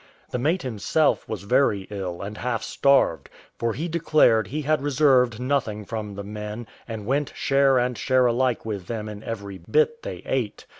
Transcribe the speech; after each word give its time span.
The 0.31 0.39
mate 0.39 0.63
himself 0.63 1.29
was 1.29 1.43
very 1.43 1.83
ill, 1.91 2.23
and 2.23 2.39
half 2.39 2.63
starved; 2.63 3.29
for 3.59 3.73
he 3.73 3.87
declared 3.87 4.47
he 4.47 4.63
had 4.63 4.81
reserved 4.81 5.39
nothing 5.39 5.85
from 5.85 6.15
the 6.15 6.23
men, 6.23 6.65
and 6.87 7.05
went 7.05 7.31
share 7.35 7.77
and 7.77 7.95
share 7.95 8.25
alike 8.25 8.65
with 8.65 8.87
them 8.87 9.07
in 9.07 9.21
every 9.21 9.59
bit 9.59 10.01
they 10.01 10.23
ate. 10.25 10.65